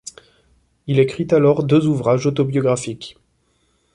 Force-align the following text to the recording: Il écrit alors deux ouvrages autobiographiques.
Il 0.87 0.97
écrit 0.97 1.27
alors 1.29 1.63
deux 1.63 1.85
ouvrages 1.85 2.25
autobiographiques. 2.25 3.19